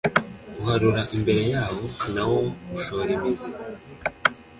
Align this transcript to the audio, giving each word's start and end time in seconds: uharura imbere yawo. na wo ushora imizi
uharura 0.61 1.01
imbere 1.15 1.41
yawo. 1.53 1.81
na 2.13 2.23
wo 2.29 2.37
ushora 2.77 3.09
imizi 3.17 3.49